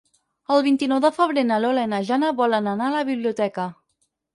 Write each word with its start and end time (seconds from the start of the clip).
El 0.55 0.63
vint-i-nou 0.67 1.01
de 1.05 1.11
febrer 1.19 1.45
na 1.51 1.61
Lola 1.67 1.85
i 1.85 1.93
na 1.95 2.03
Jana 2.11 2.35
volen 2.43 2.75
anar 2.77 2.93
a 2.93 2.99
la 2.99 3.09
biblioteca. 3.15 3.73